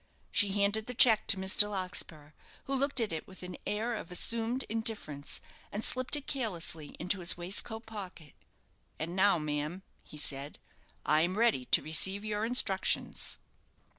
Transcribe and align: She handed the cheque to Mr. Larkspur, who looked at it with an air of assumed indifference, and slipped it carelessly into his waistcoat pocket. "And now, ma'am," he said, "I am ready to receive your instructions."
She 0.31 0.53
handed 0.53 0.87
the 0.87 0.95
cheque 0.95 1.27
to 1.27 1.37
Mr. 1.37 1.69
Larkspur, 1.69 2.31
who 2.63 2.73
looked 2.73 2.99
at 2.99 3.13
it 3.13 3.27
with 3.27 3.43
an 3.43 3.55
air 3.67 3.93
of 3.95 4.09
assumed 4.11 4.63
indifference, 4.67 5.39
and 5.71 5.85
slipped 5.85 6.15
it 6.15 6.25
carelessly 6.25 6.95
into 6.99 7.19
his 7.19 7.37
waistcoat 7.37 7.85
pocket. 7.85 8.33
"And 8.97 9.15
now, 9.15 9.37
ma'am," 9.37 9.83
he 10.03 10.17
said, 10.17 10.57
"I 11.05 11.21
am 11.21 11.37
ready 11.37 11.65
to 11.65 11.83
receive 11.83 12.25
your 12.25 12.45
instructions." 12.45 13.37